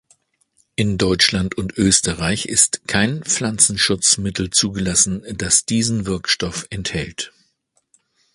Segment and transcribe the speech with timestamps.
[0.75, 7.31] In Deutschland und Österreich ist kein Pflanzenschutzmittel zugelassen, das diesen Wirkstoff enthält.